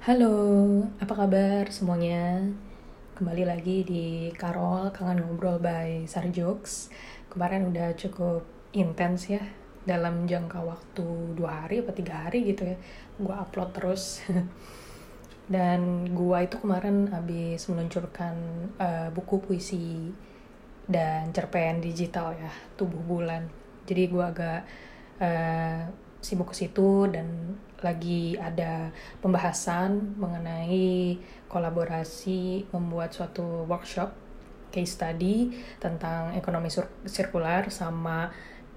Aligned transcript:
Halo, 0.00 0.80
apa 0.96 1.12
kabar 1.12 1.68
semuanya? 1.68 2.40
Kembali 3.20 3.44
lagi 3.44 3.84
di 3.84 4.32
Karol 4.32 4.88
Kangen 4.96 5.20
Ngobrol 5.20 5.60
by 5.60 6.08
Sarjokes. 6.08 6.88
Kemarin 7.28 7.68
udah 7.68 7.92
cukup 7.92 8.40
intens 8.72 9.28
ya 9.28 9.44
dalam 9.84 10.24
jangka 10.24 10.64
waktu 10.64 11.36
dua 11.36 11.52
hari 11.68 11.84
atau 11.84 11.92
tiga 11.92 12.16
hari 12.16 12.48
gitu 12.48 12.72
ya. 12.72 12.80
Gua 13.20 13.44
upload 13.44 13.76
terus. 13.76 14.24
Dan 15.52 16.08
gua 16.16 16.48
itu 16.48 16.56
kemarin 16.56 17.12
habis 17.12 17.68
meluncurkan 17.68 18.40
uh, 18.80 19.12
buku 19.12 19.36
puisi 19.44 20.16
dan 20.88 21.28
cerpen 21.36 21.84
digital 21.84 22.32
ya, 22.40 22.48
Tubuh 22.72 23.04
Bulan. 23.04 23.52
Jadi 23.84 24.08
gua 24.08 24.32
agak 24.32 24.64
uh, 25.20 25.84
sibuk 26.24 26.56
ke 26.56 26.64
situ 26.64 27.04
dan 27.12 27.56
lagi 27.80 28.36
ada 28.36 28.92
pembahasan 29.20 30.16
mengenai 30.20 31.16
kolaborasi 31.48 32.70
membuat 32.70 33.12
suatu 33.16 33.64
workshop 33.66 34.12
case 34.70 34.94
study 34.94 35.50
tentang 35.82 36.32
ekonomi 36.38 36.70
sirkular 37.04 37.66
sama 37.74 38.30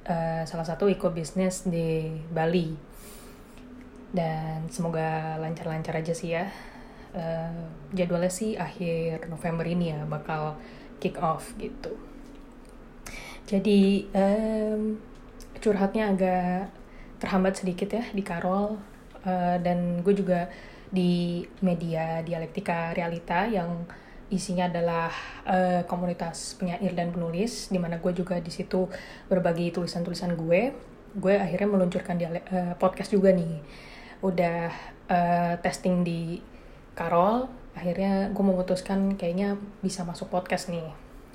uh, 0.09 0.41
salah 0.43 0.65
satu 0.65 0.89
eco 0.89 1.13
business 1.13 1.69
di 1.69 2.09
Bali. 2.33 2.73
Dan 4.13 4.69
semoga 4.69 5.37
lancar-lancar 5.41 6.01
aja 6.01 6.13
sih 6.13 6.33
ya. 6.33 6.49
Uh, 7.13 7.69
jadwalnya 7.93 8.33
sih 8.33 8.57
akhir 8.57 9.29
November 9.29 9.65
ini 9.69 9.93
ya 9.93 10.01
bakal 10.09 10.57
kick 10.97 11.21
off 11.21 11.53
gitu. 11.61 11.93
Jadi 13.45 14.09
um, 14.17 14.97
curhatnya 15.61 16.09
agak 16.09 16.73
terhambat 17.21 17.59
sedikit 17.59 17.93
ya 17.93 18.03
di 18.11 18.23
Karol 18.25 18.92
uh, 19.25 19.57
dan 19.59 20.03
gue 20.05 20.13
juga 20.15 20.47
di 20.93 21.41
media 21.65 22.21
dialektika 22.21 22.93
realita 22.93 23.49
yang 23.49 23.89
isinya 24.29 24.69
adalah 24.69 25.09
uh, 25.45 25.81
komunitas 25.85 26.57
penyair 26.57 26.93
dan 26.93 27.13
penulis 27.13 27.69
di 27.69 27.77
mana 27.77 28.01
gue 28.01 28.13
juga 28.13 28.37
di 28.41 28.49
situ 28.49 28.89
berbagi 29.29 29.73
tulisan-tulisan 29.73 30.33
gue. 30.37 30.73
Gue 31.13 31.37
akhirnya 31.37 31.69
meluncurkan 31.69 32.17
uh, 32.21 32.73
podcast 32.77 33.13
juga 33.13 33.29
nih. 33.33 33.61
Udah 34.25 34.73
uh, 35.09 35.53
testing 35.61 36.01
di 36.01 36.39
Karol 36.93 37.63
akhirnya 37.73 38.29
gue 38.29 38.43
memutuskan 38.45 39.17
kayaknya 39.17 39.57
bisa 39.81 40.05
masuk 40.05 40.29
podcast 40.29 40.69
nih 40.69 40.85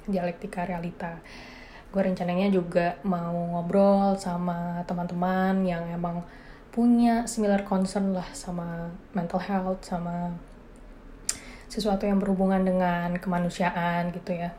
dialektika 0.07 0.65
realita. 0.65 1.19
Gue 1.91 2.05
rencananya 2.05 2.49
juga 2.53 2.97
mau 3.03 3.59
ngobrol 3.59 4.15
sama 4.17 4.83
teman-teman 4.87 5.67
yang 5.67 5.85
emang 5.91 6.23
punya 6.69 7.25
similar 7.25 7.65
concern 7.65 8.13
lah 8.13 8.29
sama 8.37 8.93
mental 9.17 9.41
health 9.41 9.83
sama 9.83 10.37
sesuatu 11.69 12.09
yang 12.09 12.17
berhubungan 12.17 12.65
dengan 12.65 13.13
kemanusiaan 13.21 14.11
gitu 14.13 14.33
ya. 14.37 14.57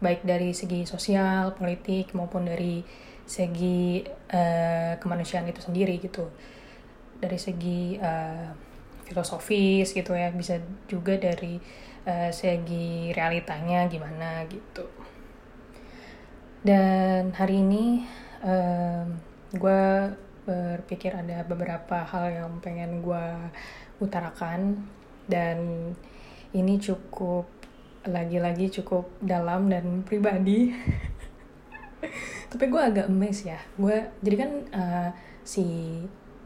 Baik 0.00 0.24
dari 0.24 0.54
segi 0.56 0.86
sosial 0.86 1.52
politik 1.58 2.14
maupun 2.16 2.46
dari 2.46 2.80
segi 3.26 4.02
uh, 4.32 4.96
kemanusiaan 4.98 5.50
itu 5.50 5.60
sendiri 5.60 5.98
gitu. 6.00 6.30
Dari 7.20 7.36
segi 7.36 7.98
uh, 8.00 8.48
filosofis 9.04 9.90
gitu 9.90 10.14
ya 10.14 10.30
bisa 10.30 10.62
juga 10.86 11.18
dari 11.18 11.58
uh, 12.06 12.30
segi 12.30 13.10
realitanya 13.10 13.90
gimana 13.90 14.46
gitu. 14.46 14.86
Dan 16.62 17.32
hari 17.34 17.64
ini 17.64 18.04
um, 18.44 19.16
gue 19.50 19.84
berpikir 20.50 21.14
ada 21.14 21.46
beberapa 21.46 22.02
hal 22.02 22.26
yang 22.34 22.52
pengen 22.58 23.06
gue 23.06 23.26
utarakan. 24.02 24.82
Dan 25.30 25.90
ini 26.50 26.74
cukup 26.82 27.46
lagi-lagi 28.02 28.82
cukup 28.82 29.06
dalam 29.22 29.70
dan 29.70 30.02
pribadi. 30.02 30.74
Tapi 32.50 32.64
gue 32.66 32.82
agak 32.82 33.06
emes 33.06 33.46
ya. 33.46 33.62
Gue 33.78 34.10
jadi 34.18 34.36
kan 34.42 34.50
uh, 34.74 35.10
si 35.46 35.64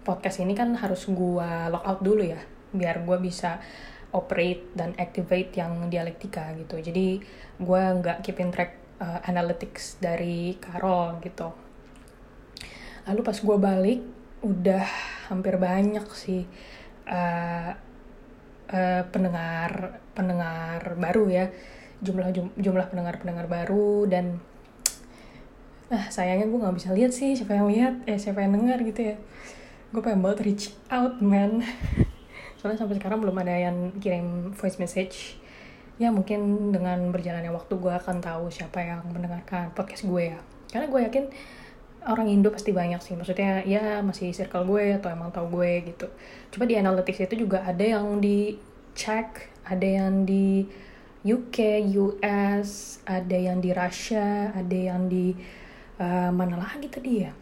podcast 0.05 0.45
ini 0.45 0.53
kan 0.53 0.77
harus 0.77 1.09
gue 1.09 1.49
lock 1.73 1.85
out 1.89 2.01
dulu 2.05 2.21
ya 2.21 2.45
biar 2.77 3.09
gue 3.09 3.17
bisa 3.25 3.57
operate 4.13 4.69
dan 4.77 4.93
activate 5.01 5.57
yang 5.57 5.89
dialektika 5.89 6.53
gitu. 6.61 6.77
Jadi 6.77 7.25
gue 7.57 7.83
nggak 8.05 8.21
keepin 8.21 8.53
track 8.53 9.01
uh, 9.01 9.25
analytics 9.25 9.97
dari 9.97 10.61
Carol 10.61 11.17
gitu 11.25 11.64
lalu 13.05 13.21
pas 13.21 13.37
gue 13.37 13.57
balik 13.61 14.01
udah 14.45 14.85
hampir 15.33 15.57
banyak 15.57 16.05
sih 16.13 16.45
uh, 17.09 17.73
uh, 18.69 19.03
pendengar 19.09 20.01
pendengar 20.13 20.97
baru 20.97 21.25
ya. 21.29 21.47
Jumlah 22.05 22.33
jumlah 22.61 22.87
pendengar 22.93 23.17
pendengar 23.21 23.47
baru 23.49 24.05
dan 24.09 24.41
ah 25.93 26.09
sayangnya 26.09 26.49
gue 26.49 26.59
nggak 26.61 26.77
bisa 26.81 26.91
lihat 26.97 27.13
sih 27.13 27.37
siapa 27.37 27.61
yang 27.61 27.69
lihat 27.69 27.95
eh 28.09 28.17
siapa 28.17 28.45
yang 28.45 28.57
dengar 28.57 28.81
gitu 28.85 29.15
ya. 29.15 29.17
Gue 29.93 30.01
pengen 30.05 30.21
banget 30.25 30.45
reach 30.45 30.65
out 30.93 31.21
man. 31.25 31.65
Soalnya 32.61 32.81
sampai 32.81 32.97
sekarang 32.97 33.21
belum 33.21 33.37
ada 33.41 33.55
yang 33.57 33.77
kirim 34.01 34.53
voice 34.57 34.81
message. 34.81 35.41
Ya 36.01 36.11
mungkin 36.11 36.73
dengan 36.75 37.15
berjalannya 37.15 37.55
waktu 37.55 37.79
gue 37.79 37.93
akan 37.95 38.19
tahu 38.19 38.51
siapa 38.51 38.83
yang 38.83 39.07
mendengarkan 39.09 39.71
podcast 39.73 40.05
gue 40.05 40.35
ya. 40.35 40.39
Karena 40.73 40.91
gue 40.91 41.01
yakin 41.07 41.25
orang 42.09 42.29
Indo 42.29 42.53
pasti 42.53 42.71
banyak 42.71 43.01
sih. 43.01 43.17
Maksudnya 43.17 43.65
ya 43.65 44.01
masih 44.05 44.33
circle 44.37 44.69
gue 44.69 45.01
atau 45.01 45.09
emang 45.13 45.33
tahu 45.33 45.61
gue 45.61 45.95
gitu. 45.95 46.07
Coba 46.55 46.65
di 46.69 46.77
analytics 46.77 47.25
itu 47.25 47.49
juga 47.49 47.65
ada 47.65 47.83
yang 47.85 48.21
di 48.21 48.57
check 48.95 49.51
ada 49.65 49.85
yang 49.85 50.29
di 50.29 50.69
UK 51.25 51.89
US 51.97 53.01
ada 53.09 53.33
yang 53.33 53.59
di 53.59 53.73
Russia 53.73 54.53
ada 54.53 54.77
yang 54.77 55.09
di 55.09 55.33
uh, 55.99 56.31
mana 56.31 56.61
lagi 56.61 56.87
tadi 56.93 57.25
ya? 57.25 57.33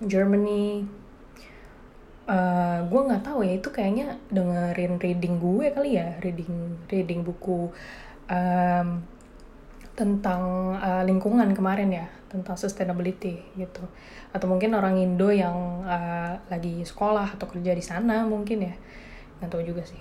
Germany. 0.00 0.84
Uh, 2.30 2.86
gue 2.86 3.00
nggak 3.10 3.26
tahu 3.26 3.42
ya 3.42 3.58
itu 3.58 3.68
kayaknya 3.74 4.14
dengerin 4.30 5.02
reading 5.02 5.42
gue 5.42 5.66
kali 5.74 5.98
ya 5.98 6.14
reading 6.22 6.78
reading 6.86 7.26
buku 7.26 7.74
um, 8.30 9.02
tentang 9.98 10.78
uh, 10.78 11.02
lingkungan 11.02 11.50
kemarin 11.58 11.90
ya 11.90 12.06
tentang 12.30 12.54
sustainability 12.54 13.42
gitu. 13.58 13.82
Atau 14.30 14.46
mungkin 14.46 14.72
orang 14.78 14.96
Indo 15.02 15.28
yang 15.34 15.82
uh, 15.82 16.38
lagi 16.46 16.86
sekolah 16.86 17.34
atau 17.34 17.50
kerja 17.50 17.74
di 17.74 17.82
sana 17.82 18.22
mungkin 18.24 18.70
ya. 18.70 18.74
Nggak 19.42 19.50
tahu 19.50 19.62
juga 19.66 19.82
sih. 19.82 20.00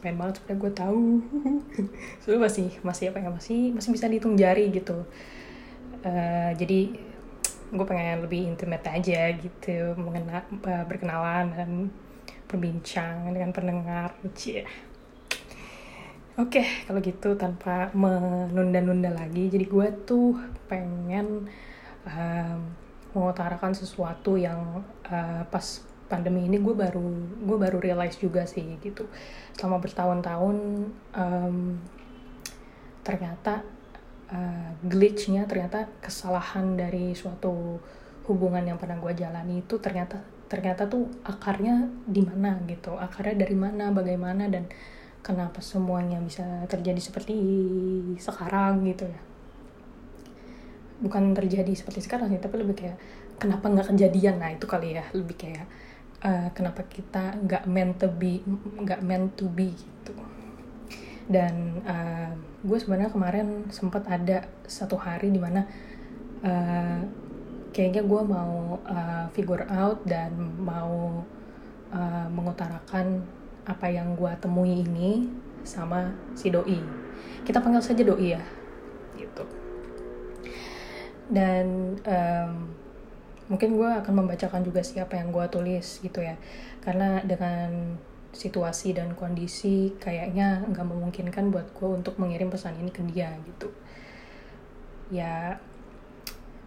Pengen 0.00 0.16
banget 0.16 0.40
supaya 0.40 0.56
gue 0.56 0.72
tahu. 0.72 1.02
Soalnya 2.24 2.40
masih 2.48 2.68
masih 2.80 3.04
apa 3.12 3.20
ya 3.20 3.30
masih 3.30 3.60
masih 3.76 3.90
bisa 3.92 4.08
dihitung 4.08 4.34
jari 4.40 4.72
gitu. 4.72 5.04
Uh, 6.00 6.50
jadi 6.56 6.96
gue 7.70 7.86
pengen 7.86 8.26
lebih 8.26 8.50
intimate 8.50 8.88
aja 8.90 9.30
gitu 9.36 9.94
mengenal 9.94 10.42
berkenalan 10.90 11.54
dan 11.54 11.70
berbincang 12.50 13.30
dengan 13.30 13.54
pendengar 13.54 14.10
cie 14.34 14.66
oke 16.38 16.50
okay, 16.50 16.66
kalau 16.86 17.00
gitu 17.02 17.34
tanpa 17.34 17.90
menunda-nunda 17.96 19.10
lagi 19.10 19.50
jadi 19.50 19.66
gue 19.66 19.88
tuh 20.06 20.38
pengen 20.70 21.50
um, 22.06 22.60
mengutarakan 23.10 23.74
sesuatu 23.74 24.38
yang 24.38 24.86
uh, 25.10 25.42
pas 25.50 25.66
pandemi 26.10 26.50
ini 26.50 26.58
gue 26.58 26.74
baru 26.74 27.06
gue 27.46 27.56
baru 27.58 27.78
realize 27.78 28.18
juga 28.18 28.42
sih 28.42 28.78
gitu. 28.82 29.06
Selama 29.54 29.78
bertahun-tahun 29.78 30.56
um, 31.14 31.78
ternyata 33.06 33.62
uh, 34.34 34.70
glitchnya 34.82 35.46
ternyata 35.46 35.86
kesalahan 36.02 36.74
dari 36.74 37.14
suatu 37.14 37.78
hubungan 38.26 38.66
yang 38.66 38.78
pernah 38.78 38.98
gue 38.98 39.14
jalani 39.14 39.62
itu 39.62 39.78
ternyata 39.78 40.18
ternyata 40.50 40.90
tuh 40.90 41.06
akarnya 41.22 41.86
di 42.06 42.26
mana 42.26 42.58
gitu. 42.66 42.98
Akarnya 42.98 43.46
dari 43.46 43.54
mana 43.54 43.94
bagaimana 43.94 44.50
dan 44.50 44.66
kenapa 45.20 45.60
semuanya 45.60 46.18
bisa 46.20 46.44
terjadi 46.66 47.00
seperti 47.00 47.36
sekarang 48.16 48.84
gitu 48.88 49.08
ya. 49.08 49.20
Bukan 51.00 51.32
terjadi 51.32 51.72
seperti 51.72 52.04
sekarang 52.04 52.32
sih 52.32 52.40
tapi 52.40 52.60
lebih 52.60 52.76
kayak 52.76 52.96
kenapa 53.40 53.68
nggak 53.68 53.88
kejadian? 53.92 54.40
Nah 54.40 54.52
itu 54.52 54.64
kali 54.68 54.96
ya 54.96 55.04
lebih 55.16 55.36
kayak 55.36 55.66
uh, 56.24 56.48
kenapa 56.52 56.84
kita 56.88 57.36
nggak 57.40 57.64
meant 57.68 57.96
to 58.00 58.08
be 58.08 58.44
nggak 58.80 59.00
meant 59.00 59.32
to 59.36 59.48
be 59.48 59.72
gitu. 59.72 60.12
Dan 61.30 61.80
uh, 61.86 62.34
gue 62.60 62.78
sebenarnya 62.80 63.14
kemarin 63.14 63.70
sempat 63.70 64.04
ada 64.10 64.44
satu 64.66 64.98
hari 64.98 65.30
di 65.30 65.40
mana 65.40 65.62
uh, 66.42 67.00
kayaknya 67.70 68.02
gue 68.02 68.22
mau 68.26 68.82
uh, 68.82 69.24
figure 69.30 69.64
out 69.70 70.02
dan 70.04 70.34
mau 70.58 71.22
uh, 71.94 72.26
mengutarakan 72.34 73.22
apa 73.70 73.86
yang 73.86 74.18
gue 74.18 74.32
temui 74.42 74.82
ini 74.82 75.30
sama 75.62 76.10
si 76.34 76.50
doi. 76.50 76.82
Kita 77.46 77.62
panggil 77.62 77.78
saja 77.78 78.02
doi 78.02 78.34
ya. 78.34 78.42
Gitu. 79.14 79.44
Dan 81.30 81.94
um, 82.02 82.52
mungkin 83.46 83.78
gue 83.78 83.90
akan 84.02 84.14
membacakan 84.26 84.66
juga 84.66 84.82
siapa 84.82 85.14
yang 85.14 85.30
gue 85.30 85.46
tulis 85.46 86.02
gitu 86.02 86.18
ya. 86.18 86.34
Karena 86.82 87.22
dengan 87.22 87.94
situasi 88.30 88.94
dan 88.94 89.14
kondisi 89.18 89.94
kayaknya 89.98 90.62
nggak 90.70 90.86
memungkinkan 90.86 91.50
buat 91.50 91.70
gue 91.74 91.88
untuk 91.90 92.14
mengirim 92.18 92.50
pesan 92.50 92.78
ini 92.82 92.90
ke 92.90 93.02
dia 93.06 93.30
gitu. 93.46 93.70
Ya 95.14 95.58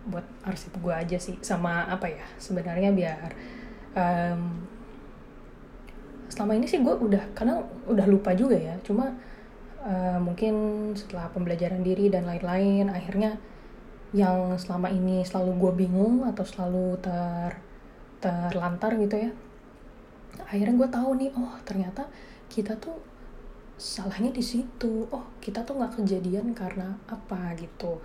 buat 0.07 0.23
arsip 0.43 0.75
gue 0.79 0.95
aja 0.95 1.19
sih. 1.19 1.35
Sama 1.43 1.87
apa 1.87 2.07
ya? 2.07 2.23
Sebenarnya 2.39 2.95
biar 2.95 3.29
um, 3.95 4.72
selama 6.33 6.57
ini 6.57 6.65
sih 6.65 6.81
gue 6.81 6.89
udah 6.89 7.37
karena 7.37 7.61
udah 7.85 8.05
lupa 8.09 8.33
juga 8.33 8.57
ya. 8.57 8.73
Cuma 8.81 9.13
uh, 9.85 10.17
mungkin 10.17 10.53
setelah 10.97 11.29
pembelajaran 11.29 11.85
diri 11.85 12.09
dan 12.09 12.25
lain-lain 12.25 12.89
akhirnya 12.89 13.37
yang 14.13 14.57
selama 14.57 14.89
ini 14.89 15.21
selalu 15.21 15.51
gue 15.61 15.71
bingung 15.85 16.25
atau 16.25 16.45
selalu 16.45 16.97
ter 17.01 17.53
terlantar 18.23 18.95
gitu 18.95 19.19
ya 19.19 19.31
akhirnya 20.47 20.75
gue 20.79 20.89
tahu 20.89 21.09
nih 21.19 21.29
oh 21.35 21.59
ternyata 21.67 22.07
kita 22.47 22.77
tuh 22.77 22.95
salahnya 23.77 24.31
di 24.31 24.41
situ. 24.45 25.09
Oh 25.09 25.25
kita 25.41 25.65
tuh 25.65 25.77
nggak 25.81 26.01
kejadian 26.01 26.53
karena 26.53 26.97
apa 27.09 27.57
gitu. 27.57 27.99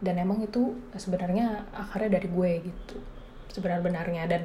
Dan 0.00 0.20
emang 0.20 0.44
itu 0.44 0.76
sebenarnya 0.96 1.64
akarnya 1.72 2.20
dari 2.20 2.28
gue 2.28 2.52
gitu 2.68 3.15
sebenar-benarnya. 3.50 4.24
Dan 4.26 4.42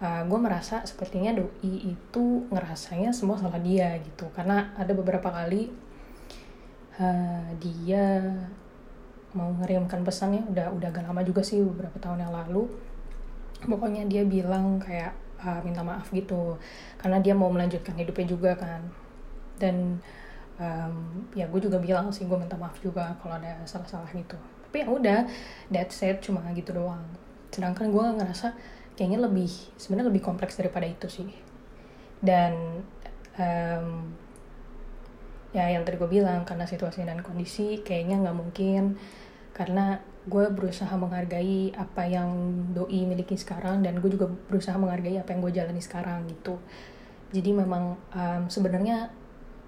uh, 0.00 0.22
gue 0.26 0.38
merasa 0.40 0.82
sepertinya 0.82 1.36
doi 1.36 1.94
itu 1.94 2.24
ngerasanya 2.50 3.12
semua 3.14 3.36
salah 3.38 3.60
dia 3.60 3.96
gitu. 4.02 4.28
Karena 4.34 4.74
ada 4.74 4.92
beberapa 4.96 5.30
kali 5.30 5.70
uh, 6.98 7.48
dia 7.60 8.34
mau 9.30 9.54
ngirimkan 9.62 10.02
pesannya 10.02 10.42
udah 10.50 10.74
udah 10.74 10.88
agak 10.90 11.06
lama 11.06 11.22
juga 11.22 11.46
sih 11.46 11.62
beberapa 11.62 11.96
tahun 12.02 12.26
yang 12.26 12.34
lalu. 12.34 12.66
Pokoknya 13.60 14.08
dia 14.08 14.24
bilang 14.24 14.80
kayak 14.80 15.12
uh, 15.44 15.60
minta 15.62 15.84
maaf 15.84 16.08
gitu. 16.10 16.56
Karena 16.98 17.20
dia 17.20 17.36
mau 17.36 17.52
melanjutkan 17.52 17.94
hidupnya 17.94 18.26
juga 18.26 18.56
kan. 18.56 18.80
Dan 19.60 20.00
um, 20.56 20.94
ya 21.36 21.44
gue 21.44 21.60
juga 21.60 21.76
bilang 21.76 22.08
sih 22.08 22.24
gue 22.24 22.38
minta 22.40 22.56
maaf 22.56 22.80
juga 22.80 23.14
kalau 23.20 23.36
ada 23.36 23.60
salah-salah 23.68 24.08
gitu. 24.16 24.40
Tapi 24.70 24.76
ya 24.82 24.88
udah 24.88 25.20
that 25.74 25.90
said 25.92 26.22
cuma 26.24 26.40
gitu 26.54 26.72
doang 26.72 27.02
sedangkan 27.50 27.90
gue 27.90 28.04
ngerasa 28.22 28.54
kayaknya 28.94 29.26
lebih 29.26 29.50
sebenarnya 29.76 30.08
lebih 30.10 30.22
kompleks 30.22 30.58
daripada 30.58 30.86
itu 30.86 31.06
sih. 31.10 31.30
Dan 32.20 32.84
um, 33.38 33.86
ya 35.50 35.66
yang 35.66 35.82
tadi 35.82 35.98
gue 35.98 36.10
bilang 36.10 36.46
karena 36.46 36.68
situasi 36.68 37.02
dan 37.02 37.22
kondisi 37.24 37.82
kayaknya 37.82 38.22
nggak 38.22 38.36
mungkin. 38.36 38.96
Karena 39.50 39.98
gue 40.28 40.46
berusaha 40.52 40.92
menghargai 41.00 41.72
apa 41.74 42.04
yang 42.04 42.30
doi 42.76 43.08
miliki 43.08 43.40
sekarang 43.40 43.80
dan 43.80 43.98
gue 43.98 44.10
juga 44.12 44.28
berusaha 44.28 44.76
menghargai 44.76 45.16
apa 45.16 45.32
yang 45.32 45.40
gue 45.40 45.52
jalani 45.56 45.82
sekarang 45.82 46.28
gitu. 46.28 46.60
Jadi 47.32 47.50
memang 47.56 47.96
um, 48.12 48.42
sebenarnya 48.52 49.08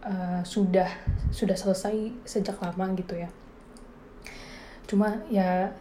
uh, 0.04 0.42
sudah 0.44 0.88
sudah 1.32 1.56
selesai 1.56 2.12
sejak 2.28 2.60
lama 2.60 2.92
gitu 2.98 3.16
ya. 3.16 3.32
Cuma 4.84 5.24
ya 5.32 5.72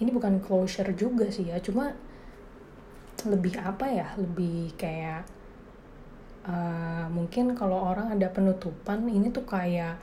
ini 0.00 0.10
bukan 0.10 0.40
closure 0.40 0.90
juga 0.96 1.28
sih 1.28 1.52
ya 1.52 1.60
cuma 1.60 1.92
lebih 3.28 3.60
apa 3.60 3.84
ya 3.84 4.08
lebih 4.16 4.72
kayak 4.80 5.28
uh, 6.48 7.06
mungkin 7.12 7.52
kalau 7.52 7.76
orang 7.76 8.16
ada 8.16 8.32
penutupan 8.32 9.04
ini 9.12 9.28
tuh 9.28 9.44
kayak 9.44 10.00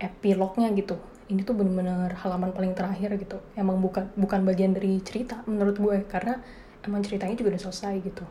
epilognya 0.00 0.72
gitu. 0.72 0.96
Ini 1.26 1.42
tuh 1.42 1.58
bener-bener 1.58 2.14
halaman 2.22 2.54
paling 2.54 2.72
terakhir 2.72 3.18
gitu. 3.18 3.42
Emang 3.58 3.82
bukan 3.82 4.08
bukan 4.14 4.46
bagian 4.46 4.72
dari 4.72 5.02
cerita 5.02 5.42
menurut 5.44 5.76
gue 5.76 5.96
karena 6.06 6.38
emang 6.86 7.02
ceritanya 7.02 7.34
juga 7.34 7.56
udah 7.56 7.62
selesai 7.68 7.94
gitu. 8.00 8.24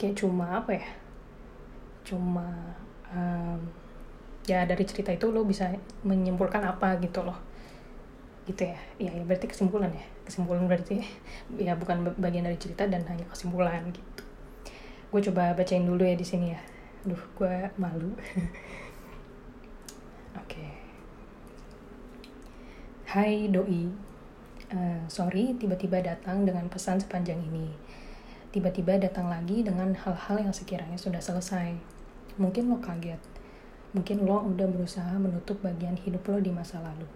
Kayak 0.00 0.14
cuma 0.22 0.62
apa 0.62 0.72
ya 0.72 0.88
cuma 2.06 2.46
um, 3.10 3.58
ya 4.46 4.62
dari 4.62 4.86
cerita 4.86 5.10
itu 5.10 5.26
lo 5.34 5.42
bisa 5.42 5.74
menyimpulkan 6.06 6.62
apa 6.62 7.02
gitu 7.02 7.26
loh 7.26 7.34
gitu 8.46 8.62
ya. 8.62 8.78
Ya, 9.02 9.10
ya 9.12 9.22
berarti 9.26 9.50
kesimpulan 9.50 9.90
ya. 9.90 10.06
Kesimpulan 10.24 10.64
berarti 10.70 11.02
ya. 11.58 11.74
Bukan 11.76 12.16
bagian 12.16 12.46
dari 12.46 12.56
cerita 12.56 12.86
dan 12.86 13.02
hanya 13.10 13.26
kesimpulan 13.28 13.82
gitu. 13.90 14.22
Gue 15.10 15.20
coba 15.30 15.52
bacain 15.52 15.84
dulu 15.84 16.06
ya 16.06 16.14
di 16.14 16.24
sini 16.24 16.54
ya. 16.54 16.60
Duh 17.04 17.20
gue 17.38 17.70
malu. 17.76 18.14
Hai 23.16 23.48
doi, 23.48 23.88
uh, 24.76 25.00
sorry 25.08 25.56
tiba-tiba 25.56 26.04
datang 26.04 26.44
dengan 26.44 26.68
pesan 26.68 27.00
sepanjang 27.00 27.40
ini. 27.48 27.72
Tiba-tiba 28.52 29.00
datang 29.00 29.32
lagi 29.32 29.64
dengan 29.64 29.96
hal-hal 29.96 30.36
yang 30.36 30.52
sekiranya 30.52 31.00
sudah 31.00 31.22
selesai. 31.22 31.80
Mungkin 32.36 32.68
lo 32.68 32.76
kaget, 32.76 33.16
mungkin 33.96 34.26
lo 34.28 34.44
udah 34.44 34.68
berusaha 34.68 35.16
menutup 35.16 35.64
bagian 35.64 35.96
hidup 35.96 36.28
lo 36.28 36.44
di 36.44 36.52
masa 36.52 36.82
lalu. 36.84 37.08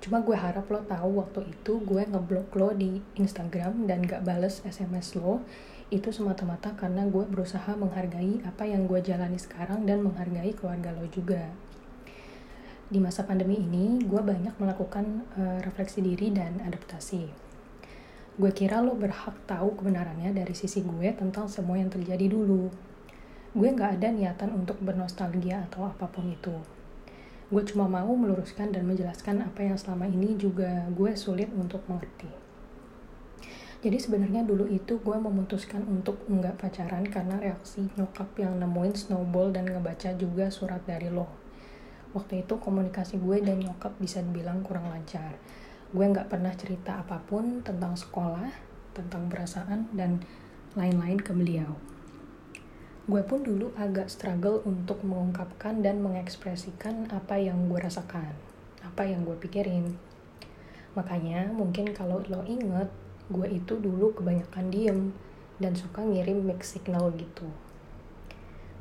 Cuma 0.00 0.24
gue 0.24 0.32
harap 0.32 0.64
lo 0.72 0.80
tahu 0.84 1.20
waktu 1.20 1.52
itu 1.52 1.80
gue 1.84 2.02
ngeblok 2.08 2.56
lo 2.56 2.72
di 2.72 3.04
Instagram 3.20 3.84
dan 3.84 4.02
gak 4.04 4.24
bales 4.24 4.64
SMS 4.64 5.14
lo 5.16 5.44
itu 5.92 6.08
semata-mata 6.08 6.72
karena 6.74 7.04
gue 7.04 7.26
berusaha 7.28 7.76
menghargai 7.76 8.40
apa 8.48 8.64
yang 8.64 8.88
gue 8.88 9.04
jalani 9.04 9.36
sekarang 9.36 9.84
dan 9.84 10.00
menghargai 10.00 10.56
keluarga 10.56 10.94
lo 10.94 11.04
juga 11.10 11.52
di 12.90 12.98
masa 12.98 13.22
pandemi 13.22 13.54
ini, 13.54 14.02
gue 14.02 14.18
banyak 14.18 14.58
melakukan 14.58 15.22
uh, 15.38 15.62
refleksi 15.62 16.02
diri 16.02 16.34
dan 16.34 16.58
adaptasi. 16.58 17.30
Gue 18.34 18.50
kira 18.50 18.82
lo 18.82 18.98
berhak 18.98 19.46
tahu 19.46 19.78
kebenarannya 19.78 20.34
dari 20.34 20.50
sisi 20.58 20.82
gue 20.82 21.14
tentang 21.14 21.46
semua 21.46 21.78
yang 21.78 21.86
terjadi 21.86 22.26
dulu. 22.26 22.66
Gue 23.54 23.70
gak 23.78 24.02
ada 24.02 24.10
niatan 24.10 24.50
untuk 24.58 24.82
bernostalgia 24.82 25.70
atau 25.70 25.86
apa 25.86 26.10
pun 26.10 26.34
itu. 26.34 26.79
Gue 27.50 27.66
cuma 27.66 27.90
mau 27.90 28.14
meluruskan 28.14 28.70
dan 28.70 28.86
menjelaskan 28.86 29.42
apa 29.42 29.66
yang 29.66 29.74
selama 29.74 30.06
ini 30.06 30.38
juga 30.38 30.86
gue 30.94 31.18
sulit 31.18 31.50
untuk 31.50 31.82
mengerti. 31.90 32.30
Jadi 33.82 33.98
sebenarnya 33.98 34.46
dulu 34.46 34.70
itu 34.70 35.02
gue 35.02 35.16
memutuskan 35.18 35.82
untuk 35.90 36.22
nggak 36.30 36.62
pacaran 36.62 37.02
karena 37.10 37.42
reaksi 37.42 37.90
nyokap 37.98 38.38
yang 38.38 38.54
nemuin 38.62 38.94
snowball 38.94 39.50
dan 39.50 39.66
ngebaca 39.66 40.14
juga 40.14 40.46
surat 40.46 40.78
dari 40.86 41.10
lo. 41.10 41.26
Waktu 42.14 42.46
itu 42.46 42.54
komunikasi 42.54 43.18
gue 43.18 43.42
dan 43.42 43.58
nyokap 43.58 43.98
bisa 43.98 44.22
dibilang 44.22 44.62
kurang 44.62 44.86
lancar. 44.86 45.34
Gue 45.90 46.06
nggak 46.06 46.30
pernah 46.30 46.54
cerita 46.54 47.02
apa 47.02 47.18
pun 47.18 47.66
tentang 47.66 47.98
sekolah 47.98 48.46
tentang 48.94 49.26
perasaan 49.26 49.90
dan 49.90 50.22
lain-lain 50.78 51.18
ke 51.18 51.34
beliau 51.34 51.74
gue 53.10 53.26
pun 53.26 53.42
dulu 53.42 53.74
agak 53.74 54.06
struggle 54.06 54.62
untuk 54.62 55.02
mengungkapkan 55.02 55.82
dan 55.82 55.98
mengekspresikan 55.98 57.10
apa 57.10 57.42
yang 57.42 57.66
gue 57.66 57.82
rasakan 57.82 58.30
apa 58.86 59.02
yang 59.02 59.26
gue 59.26 59.34
pikirin. 59.34 59.98
Makanya 60.94 61.50
mungkin 61.50 61.90
kalau 61.90 62.22
lo 62.30 62.46
inget 62.46 62.86
gue 63.30 63.46
itu 63.50 63.78
dulu 63.78 64.14
kebanyakan 64.14 64.66
diem 64.70 65.00
dan 65.58 65.74
suka 65.74 66.06
ngirim 66.06 66.46
mix 66.46 66.78
signal 66.78 67.10
gitu. 67.18 67.50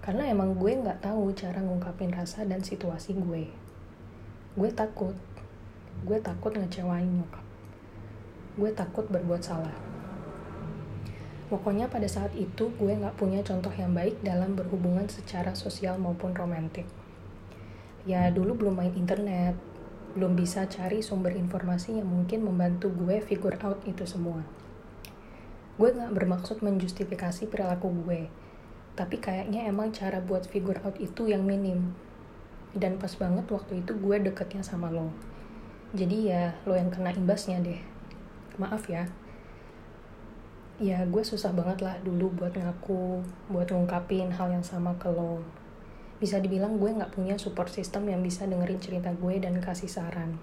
Karena 0.06 0.30
emang 0.30 0.62
gue 0.62 0.78
nggak 0.78 1.02
tahu 1.02 1.34
cara 1.34 1.60
ngungkapin 1.66 2.14
rasa 2.14 2.46
dan 2.46 2.62
situasi 2.62 3.18
gue. 3.18 3.50
Gue 4.54 4.70
takut. 4.70 5.18
Gue 6.06 6.22
takut 6.22 6.54
ngecewain 6.54 7.10
nyokap. 7.10 7.46
Gue 8.62 8.72
takut 8.78 9.10
berbuat 9.10 9.42
salah 9.42 9.89
pokoknya 11.50 11.90
pada 11.90 12.06
saat 12.06 12.30
itu 12.38 12.70
gue 12.78 12.94
nggak 12.94 13.18
punya 13.18 13.42
contoh 13.42 13.74
yang 13.74 13.92
baik 13.98 14.22
dalam 14.22 14.54
berhubungan 14.54 15.10
secara 15.10 15.58
sosial 15.58 15.98
maupun 15.98 16.38
romantik. 16.38 16.86
Ya 18.06 18.30
dulu 18.30 18.56
belum 18.56 18.80
main 18.80 18.94
internet 18.94 19.58
belum 20.10 20.34
bisa 20.34 20.66
cari 20.66 21.06
sumber 21.06 21.38
informasi 21.38 22.02
yang 22.02 22.10
mungkin 22.10 22.42
membantu 22.42 22.90
gue 22.90 23.22
figure 23.22 23.58
out 23.62 23.82
itu 23.86 24.06
semua. 24.06 24.42
Gue 25.78 25.94
nggak 25.94 26.14
bermaksud 26.14 26.62
menjustifikasi 26.62 27.50
perilaku 27.50 27.90
gue 28.06 28.22
tapi 29.00 29.16
kayaknya 29.16 29.64
emang 29.64 29.96
cara 29.96 30.20
buat 30.20 30.44
figure 30.44 30.84
out 30.84 31.00
itu 31.00 31.32
yang 31.32 31.48
minim. 31.48 31.96
Dan 32.76 33.02
pas 33.02 33.16
banget 33.16 33.48
waktu 33.50 33.82
itu 33.82 33.96
gue 33.98 34.16
deketnya 34.22 34.62
sama 34.62 34.92
lo. 34.92 35.10
Jadi 35.96 36.30
ya 36.30 36.54
lo 36.68 36.76
yang 36.78 36.92
kena 36.94 37.16
imbasnya 37.16 37.64
deh. 37.64 37.80
Maaf 38.60 38.92
ya 38.92 39.08
ya 40.80 41.04
gue 41.04 41.24
susah 41.28 41.52
banget 41.52 41.84
lah 41.84 42.00
dulu 42.00 42.32
buat 42.32 42.56
ngaku 42.56 43.20
buat 43.52 43.68
ngungkapin 43.68 44.32
hal 44.32 44.48
yang 44.56 44.64
sama 44.64 44.96
ke 44.96 45.12
lo. 45.12 45.44
Bisa 46.24 46.40
dibilang 46.40 46.80
gue 46.80 46.88
nggak 46.96 47.12
punya 47.20 47.36
support 47.36 47.68
system 47.68 48.08
yang 48.08 48.24
bisa 48.24 48.48
dengerin 48.48 48.80
cerita 48.80 49.12
gue 49.12 49.44
dan 49.44 49.60
kasih 49.60 49.92
saran. 49.92 50.40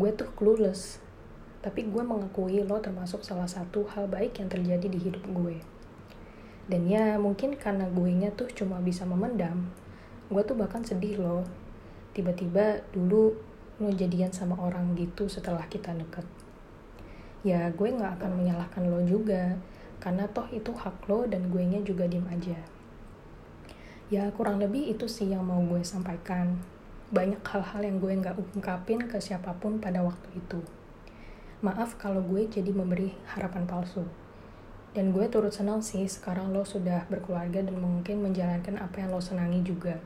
Gue 0.00 0.16
tuh 0.16 0.32
clueless 0.32 0.96
tapi 1.60 1.84
gue 1.84 2.00
mengakui 2.00 2.64
lo 2.64 2.80
termasuk 2.80 3.24
salah 3.24 3.48
satu 3.48 3.88
hal 3.92 4.08
baik 4.08 4.40
yang 4.40 4.48
terjadi 4.48 4.88
di 4.88 4.96
hidup 4.96 5.24
gue. 5.28 5.60
Dan 6.64 6.88
ya 6.88 7.20
mungkin 7.20 7.60
karena 7.60 7.84
gue 7.92 8.10
nya 8.16 8.32
tuh 8.32 8.48
cuma 8.48 8.80
bisa 8.80 9.04
memendam 9.04 9.68
gue 10.32 10.40
tuh 10.40 10.56
bahkan 10.56 10.80
sedih 10.80 11.20
loh. 11.20 11.44
Tiba-tiba 12.16 12.80
dulu 12.96 13.36
lo 13.76 13.90
jadian 13.92 14.32
sama 14.32 14.56
orang 14.56 14.96
gitu 14.96 15.28
setelah 15.28 15.68
kita 15.68 15.92
deket 15.92 16.24
ya 17.44 17.68
gue 17.76 17.88
nggak 17.92 18.18
akan 18.18 18.40
menyalahkan 18.40 18.82
lo 18.88 19.04
juga. 19.04 19.60
Karena 20.00 20.24
toh 20.28 20.48
itu 20.52 20.72
hak 20.72 21.08
lo 21.08 21.28
dan 21.28 21.52
gue 21.52 21.60
nya 21.64 21.80
juga 21.84 22.08
diem 22.08 22.24
aja. 22.28 22.56
Ya 24.08 24.28
kurang 24.32 24.60
lebih 24.60 24.96
itu 24.96 25.04
sih 25.08 25.28
yang 25.32 25.44
mau 25.44 25.60
gue 25.60 25.84
sampaikan. 25.84 26.60
Banyak 27.12 27.44
hal-hal 27.44 27.80
yang 27.84 27.96
gue 28.00 28.12
nggak 28.16 28.36
ungkapin 28.56 29.04
ke 29.08 29.20
siapa 29.20 29.52
pun 29.60 29.80
pada 29.80 30.00
waktu 30.00 30.28
itu. 30.40 30.60
Maaf 31.64 31.96
kalau 32.00 32.20
gue 32.24 32.48
jadi 32.48 32.68
memberi 32.72 33.12
harapan 33.36 33.64
palsu. 33.68 34.04
Dan 34.92 35.12
gue 35.12 35.24
turut 35.28 35.52
senang 35.52 35.80
sih 35.80 36.04
sekarang 36.04 36.52
lo 36.52 36.64
sudah 36.64 37.08
berkeluarga 37.08 37.64
dan 37.64 37.76
mungkin 37.80 38.24
menjalankan 38.24 38.76
apa 38.80 39.04
yang 39.04 39.12
lo 39.12 39.20
senangi 39.24 39.64
juga. 39.64 40.00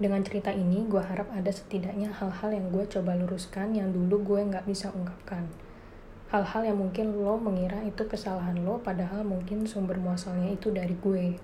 Dengan 0.00 0.24
cerita 0.24 0.52
ini 0.52 0.88
gue 0.88 1.00
harap 1.00 1.28
ada 1.32 1.52
setidaknya 1.52 2.12
hal-hal 2.16 2.52
yang 2.52 2.72
gue 2.72 2.84
coba 2.88 3.16
luruskan 3.16 3.76
yang 3.76 3.92
dulu 3.92 4.24
gue 4.24 4.40
nggak 4.48 4.64
bisa 4.64 4.88
ungkapkan 4.92 5.48
hal-hal 6.30 6.62
yang 6.62 6.78
mungkin 6.78 7.26
lo 7.26 7.42
mengira 7.42 7.82
itu 7.82 8.06
kesalahan 8.06 8.54
lo 8.62 8.78
padahal 8.78 9.26
mungkin 9.26 9.66
sumber 9.66 9.98
muasalnya 9.98 10.54
itu 10.54 10.70
dari 10.70 10.94
gue. 10.94 11.34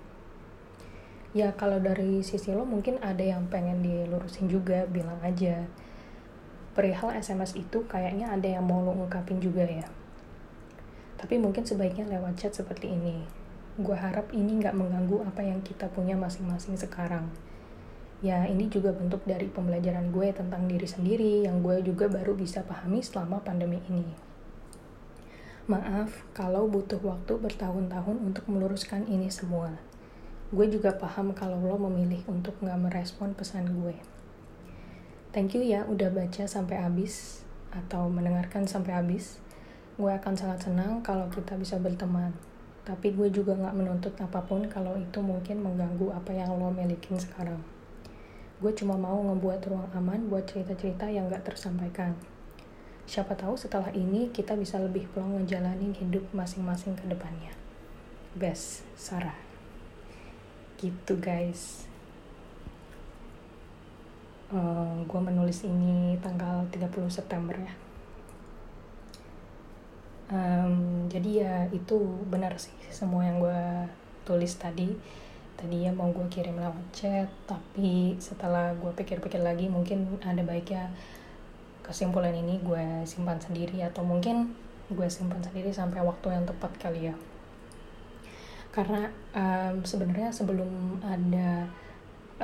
Ya 1.35 1.51
kalau 1.59 1.83
dari 1.83 2.23
sisi 2.23 2.55
lo 2.55 2.63
mungkin 2.63 2.95
ada 3.03 3.19
yang 3.19 3.51
pengen 3.51 3.83
dilurusin 3.83 4.47
juga 4.47 4.87
bilang 4.87 5.19
aja. 5.27 5.67
Perihal 6.71 7.19
SMS 7.19 7.59
itu 7.59 7.83
kayaknya 7.83 8.31
ada 8.31 8.47
yang 8.47 8.63
mau 8.63 8.79
lo 8.79 8.95
ungkapin 8.95 9.43
juga 9.43 9.67
ya. 9.67 9.91
Tapi 11.19 11.35
mungkin 11.35 11.67
sebaiknya 11.67 12.07
lewat 12.07 12.39
chat 12.39 12.55
seperti 12.55 12.87
ini. 12.87 13.27
Gue 13.75 13.97
harap 13.99 14.31
ini 14.31 14.55
nggak 14.63 14.71
mengganggu 14.71 15.27
apa 15.27 15.43
yang 15.43 15.59
kita 15.67 15.91
punya 15.91 16.15
masing-masing 16.15 16.79
sekarang. 16.79 17.27
Ya 18.23 18.47
ini 18.47 18.71
juga 18.71 18.95
bentuk 18.95 19.19
dari 19.27 19.51
pembelajaran 19.51 20.15
gue 20.15 20.31
tentang 20.31 20.63
diri 20.71 20.87
sendiri 20.87 21.43
yang 21.43 21.59
gue 21.59 21.83
juga 21.83 22.07
baru 22.07 22.39
bisa 22.39 22.63
pahami 22.63 23.03
selama 23.03 23.43
pandemi 23.43 23.83
ini 23.91 24.26
maaf 25.67 26.23
kalau 26.31 26.65
butuh 26.65 26.99
waktu 27.03 27.37
bertahun-tahun 27.37 28.17
untuk 28.23 28.47
meluruskan 28.47 29.03
ini 29.05 29.27
semua 29.27 29.75
gue 30.47 30.63
juga 30.71 30.95
paham 30.95 31.35
kalau 31.35 31.59
lo 31.59 31.75
memilih 31.91 32.23
untuk 32.31 32.55
nggak 32.63 32.79
merespon 32.79 33.35
pesan 33.35 33.67
gue. 33.67 33.99
Thank 35.35 35.59
you 35.59 35.63
ya 35.67 35.83
udah 35.83 36.07
baca 36.07 36.47
sampai 36.47 36.79
habis 36.79 37.43
atau 37.67 38.07
mendengarkan 38.07 38.63
sampai 38.63 38.95
habis. 38.95 39.43
Gue 39.99 40.07
akan 40.07 40.39
sangat 40.39 40.71
senang 40.71 41.03
kalau 41.03 41.27
kita 41.27 41.59
bisa 41.59 41.75
berteman. 41.83 42.31
Tapi 42.87 43.11
gue 43.11 43.27
juga 43.27 43.59
nggak 43.59 43.75
menuntut 43.75 44.15
apa 44.23 44.39
pun 44.47 44.63
kalau 44.71 44.95
itu 44.95 45.19
mungkin 45.19 45.59
mengganggu 45.59 46.15
apa 46.15 46.31
yang 46.31 46.55
lo 46.55 46.71
milikin 46.71 47.19
sekarang. 47.19 47.59
Gue 48.63 48.71
cuma 48.71 48.95
mau 48.95 49.19
ngebuat 49.19 49.67
ruang 49.67 49.91
aman 49.99 50.31
buat 50.31 50.47
cerita-cerita 50.47 51.11
yang 51.11 51.27
gak 51.27 51.43
tersampaikan. 51.43 52.15
Siapa 53.07 53.39
tahu 53.39 53.55
setelah 53.55 53.87
ini 53.95 54.27
kita 54.35 54.51
bisa 54.59 54.75
lebih 54.83 55.07
plong 55.15 55.39
ngejalanin 55.39 55.95
hidup 55.95 56.27
masing-masing 56.35 56.91
ke 56.99 57.07
depannya. 57.07 57.55
Best, 58.35 58.83
Sarah. 58.99 59.39
Gitu 60.75 61.15
guys. 61.15 61.87
Uh, 64.51 64.59
eh, 64.59 64.95
gue 65.07 65.21
menulis 65.23 65.63
ini 65.63 66.19
tanggal 66.19 66.67
30 66.67 67.07
September 67.07 67.55
ya. 67.55 67.73
Um, 70.27 71.07
jadi 71.07 71.29
ya 71.31 71.55
itu 71.71 71.95
benar 72.27 72.59
sih 72.59 72.75
semua 72.91 73.23
yang 73.23 73.39
gue 73.39 73.87
tulis 74.27 74.51
tadi. 74.59 74.91
Tadi 75.55 75.87
ya 75.87 75.95
mau 75.95 76.11
gue 76.11 76.27
kirim 76.27 76.59
lewat 76.59 76.91
chat 76.91 77.31
tapi 77.47 78.19
setelah 78.19 78.75
gue 78.75 78.91
pikir-pikir 78.91 79.39
lagi 79.39 79.71
mungkin 79.71 80.19
ada 80.19 80.43
baiknya 80.43 80.91
kesimpulan 81.87 82.35
ini 82.35 82.59
gue 82.59 83.07
simpan 83.07 83.39
sendiri 83.39 83.79
atau 83.81 84.03
mungkin 84.03 84.51
gue 84.91 85.07
simpan 85.07 85.39
sendiri 85.39 85.71
sampai 85.71 86.03
waktu 86.03 86.35
yang 86.35 86.43
tepat 86.43 86.71
kali 86.75 87.09
ya. 87.11 87.15
Karena 88.75 89.09
um, 89.33 89.81
sebenarnya 89.81 90.29
sebelum 90.29 91.01
ada 91.01 91.65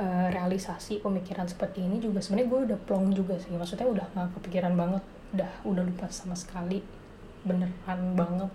uh, 0.00 0.26
realisasi 0.32 0.98
pemikiran 1.04 1.46
seperti 1.46 1.84
ini 1.84 2.00
juga 2.00 2.18
sebenarnya 2.18 2.48
gue 2.48 2.60
udah 2.72 2.78
plong 2.88 3.12
juga 3.12 3.36
sih. 3.36 3.52
Maksudnya 3.52 3.86
udah 3.86 4.06
nggak 4.16 4.28
kepikiran 4.40 4.74
banget. 4.74 5.04
Udah 5.36 5.50
udah 5.62 5.82
lupa 5.84 6.08
sama 6.08 6.34
sekali. 6.34 6.80
Beneran 7.44 8.00
banget. 8.16 8.50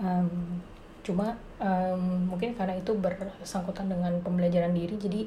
Um, 0.00 0.60
cuma 1.00 1.34
um, 1.58 2.28
mungkin 2.28 2.52
karena 2.52 2.76
itu 2.76 2.92
bersangkutan 2.92 3.88
dengan 3.88 4.20
pembelajaran 4.20 4.72
diri 4.76 5.00
jadi 5.00 5.20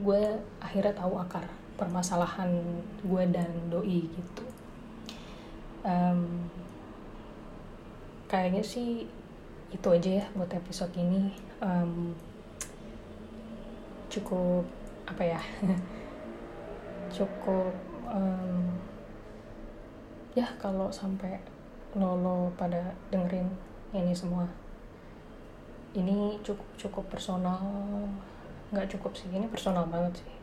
gue 0.00 0.22
akhirnya 0.60 0.96
tahu 0.96 1.20
akar 1.20 1.44
permasalahan 1.78 2.50
gue 3.06 3.24
dan 3.30 3.46
doi 3.70 4.10
gitu. 4.10 4.44
Um, 5.86 6.50
kayaknya 8.26 8.60
sih 8.66 9.06
itu 9.70 9.86
aja 9.86 10.10
ya 10.20 10.26
buat 10.34 10.50
episode 10.50 10.90
ini. 10.98 11.30
Um, 11.62 12.12
cukup 14.10 14.66
apa 15.06 15.22
ya 15.24 15.40
cukup 17.16 17.72
um, 18.08 18.72
ya 20.32 20.48
kalau 20.58 20.90
sampai 20.90 21.38
lolo 21.94 22.50
pada 22.58 22.90
dengerin 23.14 23.46
ini 23.94 24.10
semua. 24.10 24.50
Ini 25.94 26.42
cukup 26.42 26.68
cukup 26.74 27.04
personal. 27.06 27.62
Nggak 28.74 28.98
cukup 28.98 29.14
sih 29.14 29.30
ini 29.32 29.48
personal 29.48 29.86
banget 29.88 30.20
sih 30.20 30.37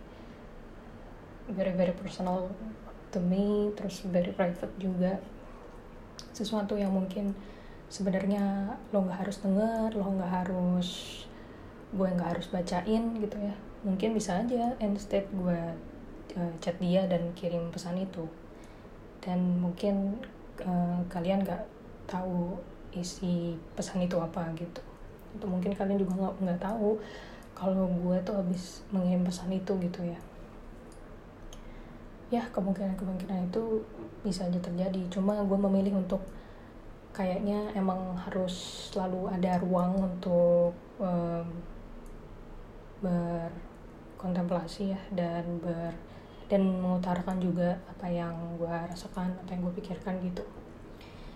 very 1.50 1.74
very 1.78 1.94
personal 1.94 2.50
to 3.14 3.22
me 3.22 3.70
terus 3.78 4.02
very 4.10 4.34
private 4.34 4.74
juga. 4.82 5.22
Sesuatu 6.36 6.76
yang 6.76 6.92
mungkin 6.92 7.38
sebenarnya 7.88 8.76
lo 8.90 9.06
nggak 9.06 9.28
harus 9.28 9.38
denger 9.46 9.94
lo 9.94 10.10
nggak 10.18 10.32
harus 10.44 10.90
gue 11.96 12.08
nggak 12.10 12.30
harus 12.38 12.48
bacain 12.50 13.04
gitu 13.22 13.38
ya. 13.38 13.56
Mungkin 13.86 14.18
bisa 14.18 14.42
aja 14.42 14.74
instead 14.82 15.30
gue 15.30 15.60
uh, 16.36 16.54
chat 16.60 16.76
dia 16.82 17.06
dan 17.06 17.32
kirim 17.38 17.70
pesan 17.70 18.02
itu. 18.02 18.26
Dan 19.22 19.62
mungkin 19.62 20.20
uh, 20.66 21.00
kalian 21.08 21.46
nggak 21.46 21.64
tahu 22.10 22.58
isi 22.92 23.56
pesan 23.78 24.04
itu 24.04 24.18
apa 24.18 24.50
gitu. 24.58 24.82
Itu 25.38 25.46
mungkin 25.46 25.72
kalian 25.78 26.02
juga 26.02 26.14
nggak 26.20 26.34
nggak 26.42 26.62
tahu 26.62 27.00
kalau 27.56 27.88
gue 27.88 28.18
tuh 28.28 28.36
habis 28.36 28.84
mengirim 28.92 29.24
pesan 29.24 29.48
itu 29.56 29.72
gitu 29.80 30.04
ya 30.04 30.20
ya 32.34 32.42
kemungkinan 32.50 32.98
kemungkinan 32.98 33.50
itu 33.54 33.86
bisa 34.26 34.50
aja 34.50 34.58
terjadi. 34.58 35.02
Cuma 35.14 35.38
gue 35.46 35.60
memilih 35.70 36.02
untuk 36.02 36.22
kayaknya 37.16 37.72
emang 37.78 38.18
harus 38.28 38.90
selalu 38.92 39.32
ada 39.32 39.62
ruang 39.62 39.96
untuk 40.12 40.76
um, 41.00 41.48
berkontemplasi 43.00 44.98
ya 44.98 45.02
dan 45.14 45.46
ber 45.62 45.94
dan 46.46 46.62
mengutarakan 46.62 47.42
juga 47.42 47.82
apa 47.90 48.06
yang 48.06 48.36
gue 48.62 48.70
rasakan 48.70 49.34
apa 49.34 49.50
yang 49.54 49.66
gue 49.66 49.74
pikirkan 49.82 50.22
gitu. 50.22 50.46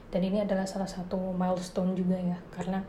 Dan 0.10 0.26
ini 0.26 0.42
adalah 0.42 0.66
salah 0.66 0.90
satu 0.90 1.34
milestone 1.38 1.94
juga 1.94 2.18
ya 2.18 2.38
karena 2.54 2.82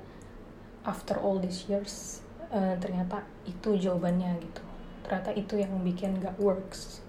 after 0.85 1.21
all 1.21 1.37
these 1.37 1.69
years 1.69 2.25
uh, 2.49 2.76
ternyata 2.80 3.25
itu 3.45 3.76
jawabannya 3.76 4.40
gitu. 4.40 4.62
Ternyata 5.04 5.30
itu 5.33 5.54
yang 5.61 5.73
bikin 5.80 6.21
gak 6.21 6.37
works 6.37 7.00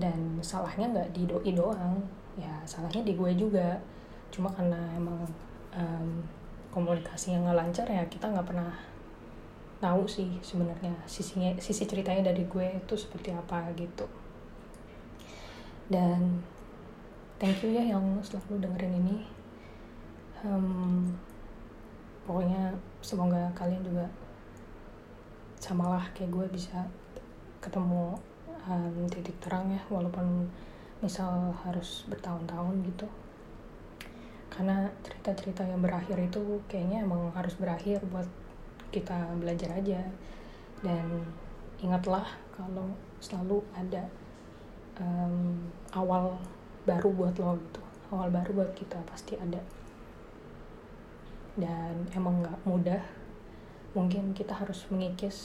dan 0.00 0.40
salahnya 0.40 0.88
nggak 0.88 1.08
di 1.12 1.28
doi 1.28 1.52
doang. 1.52 2.00
Ya 2.40 2.50
salahnya 2.64 3.04
di 3.04 3.14
gue 3.14 3.30
juga. 3.36 3.76
Cuma 4.32 4.48
karena 4.50 4.80
emang 4.96 5.20
um, 5.76 6.24
komunikasi 6.72 7.36
yang 7.36 7.44
nggak 7.44 7.58
lancar 7.60 7.86
ya 7.86 8.02
kita 8.08 8.30
nggak 8.30 8.46
pernah 8.46 8.72
tahu 9.80 10.04
sih 10.04 10.28
sebenarnya 10.44 10.92
sisinya 11.08 11.56
sisi 11.56 11.88
ceritanya 11.88 12.30
dari 12.30 12.44
gue 12.44 12.66
itu 12.80 12.94
seperti 12.96 13.32
apa 13.36 13.68
gitu. 13.76 14.08
Dan 15.90 16.40
thank 17.36 17.60
you 17.60 17.74
ya 17.74 17.84
yang 17.96 18.04
selalu 18.24 18.64
dengerin 18.64 18.94
ini. 19.04 19.16
Um, 20.40 21.12
pokoknya 22.24 22.72
semoga 23.04 23.50
kalian 23.52 23.84
juga 23.84 24.06
samalah 25.60 26.08
kayak 26.16 26.32
gue 26.32 26.46
bisa 26.56 26.88
ketemu 27.60 28.16
um, 28.68 29.06
titik 29.08 29.36
terang 29.40 29.70
ya 29.70 29.80
walaupun 29.88 30.48
misal 31.00 31.54
harus 31.64 32.04
bertahun-tahun 32.10 32.74
gitu. 32.84 33.08
Karena 34.50 34.90
cerita-cerita 35.00 35.64
yang 35.64 35.80
berakhir 35.80 36.18
itu 36.20 36.60
kayaknya 36.68 37.06
emang 37.06 37.32
harus 37.32 37.56
berakhir 37.56 38.02
buat 38.10 38.26
kita 38.90 39.32
belajar 39.38 39.78
aja. 39.78 40.02
Dan 40.84 41.24
ingatlah 41.80 42.26
kalau 42.52 42.92
selalu 43.22 43.64
ada 43.72 44.04
um, 45.00 45.64
awal 45.96 46.36
baru 46.84 47.08
buat 47.14 47.34
lo 47.40 47.56
gitu. 47.56 47.82
Awal 48.10 48.28
baru 48.34 48.50
buat 48.64 48.72
kita 48.76 48.98
pasti 49.08 49.38
ada. 49.38 49.62
Dan 51.56 52.04
emang 52.12 52.42
nggak 52.44 52.58
mudah 52.66 53.19
mungkin 53.90 54.30
kita 54.30 54.54
harus 54.54 54.86
mengikis 54.90 55.38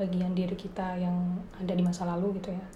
bagian 0.00 0.32
diri 0.32 0.56
kita 0.56 0.96
yang 0.96 1.36
ada 1.60 1.72
di 1.76 1.84
masa 1.84 2.08
lalu 2.08 2.40
gitu 2.40 2.56
ya. 2.56 2.66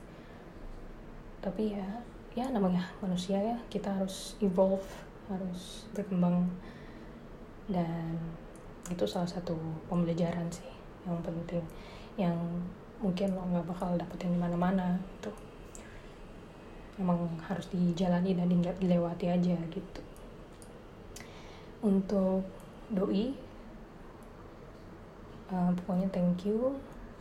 Tapi 1.41 1.73
ya 1.73 1.89
ya 2.37 2.53
namanya 2.53 2.85
manusia 3.01 3.41
ya 3.41 3.57
kita 3.73 3.89
harus 3.89 4.37
evolve 4.45 4.85
harus 5.33 5.89
berkembang. 5.97 6.45
Dan 7.67 8.15
itu 8.87 9.03
salah 9.09 9.27
satu 9.27 9.57
pembelajaran 9.91 10.47
sih 10.53 10.71
yang 11.03 11.19
penting 11.23 11.63
yang 12.15 12.37
mungkin 13.03 13.35
lo 13.35 13.43
nggak 13.43 13.67
bakal 13.67 13.97
dapetin 13.97 14.37
di 14.37 14.41
mana-mana 14.41 15.01
gitu. 15.17 15.33
Emang 16.97 17.29
harus 17.45 17.69
dijalani 17.73 18.33
dan 18.37 18.49
dilewati 18.53 19.29
aja 19.29 19.57
gitu. 19.73 20.01
Untuk 21.85 22.45
doi 22.89 23.46
uh, 25.53 25.71
pokoknya 25.83 26.09
thank 26.15 26.47
you. 26.47 26.77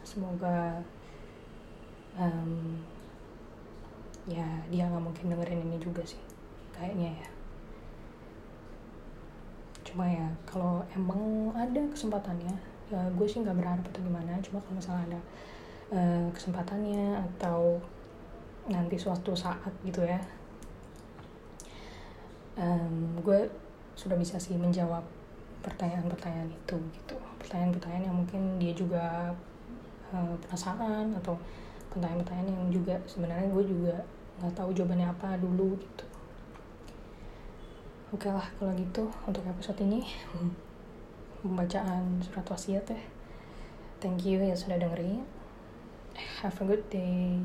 Semoga 0.05 0.82
um, 2.17 2.77
ya 4.29 4.46
dia 4.70 4.86
nggak 4.89 5.01
mungkin 5.01 5.34
dengerin 5.34 5.65
ini 5.65 5.77
juga 5.82 6.05
sih 6.05 6.22
kayaknya 6.74 7.17
ya. 7.17 7.29
Cuma 9.86 10.05
ya 10.10 10.27
kalau 10.46 10.86
emang 10.94 11.50
ada 11.58 11.82
kesempatannya 11.89 12.75
ya 12.94 13.01
gue 13.10 13.25
sih 13.25 13.41
nggak 13.41 13.58
berharap 13.58 13.86
atau 13.89 14.01
gimana 14.05 14.38
cuma 14.46 14.62
kalau 14.62 14.77
misalnya 14.77 15.03
ada 15.10 15.22
uh, 15.98 16.27
kesempatannya 16.29 17.17
atau 17.17 17.82
nanti 18.70 18.98
suatu 18.98 19.34
saat 19.34 19.74
gitu 19.82 20.05
ya 20.05 20.22
um, 22.62 23.17
gue 23.25 23.50
sudah 23.98 24.17
bisa 24.17 24.38
sih 24.38 24.53
menjawab 24.58 25.01
pertanyaan-pertanyaan 25.65 26.53
itu 26.53 26.77
gitu. 26.93 27.17
Pertanyaan-pertanyaan 27.41 28.05
yang 28.05 28.17
mungkin 28.22 28.41
dia 28.62 28.74
juga 28.77 29.34
uh, 30.13 30.36
penasaran 30.45 31.10
atau 31.17 31.34
pertanyaan-pertanyaan 31.89 32.53
yang 32.53 32.65
juga 32.69 32.95
sebenarnya 33.10 33.50
gue 33.50 33.63
juga 33.65 33.95
nggak 34.38 34.53
tahu 34.53 34.69
jawabannya 34.77 35.10
apa 35.10 35.41
dulu 35.41 35.74
gitu. 35.81 36.05
Oke 38.13 38.29
lah 38.29 38.45
kalau 38.62 38.72
gitu 38.77 39.10
untuk 39.25 39.43
episode 39.50 39.81
ini 39.81 40.05
pembacaan 41.41 42.22
surat 42.22 42.45
wasiat 42.45 42.86
ya. 42.86 43.01
Thank 43.98 44.29
you 44.29 44.38
ya 44.45 44.53
sudah 44.53 44.77
dengerin. 44.77 45.25
Have 46.45 46.62
a 46.62 46.65
good 46.69 46.86
day 46.93 47.41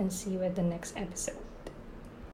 and 0.00 0.08
see 0.08 0.34
you 0.34 0.42
at 0.42 0.56
the 0.56 0.64
next 0.64 0.96
episode. 0.96 1.51